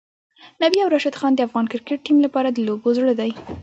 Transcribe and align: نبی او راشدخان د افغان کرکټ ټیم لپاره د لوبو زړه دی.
نبی 0.63 0.77
او 0.81 0.89
راشدخان 0.93 1.31
د 1.35 1.39
افغان 1.47 1.65
کرکټ 1.71 1.99
ټیم 2.05 2.17
لپاره 2.25 2.49
د 2.51 2.57
لوبو 2.67 2.89
زړه 2.97 3.13
دی. 3.19 3.31